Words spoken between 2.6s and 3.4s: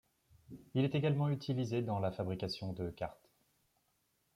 de cartes.